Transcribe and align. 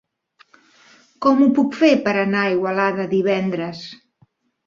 Com 1.25 1.43
ho 1.43 1.49
puc 1.59 1.75
fer 1.81 1.91
per 2.07 2.15
anar 2.21 2.41
a 2.45 2.53
Igualada 2.55 3.07
divendres? 3.13 3.85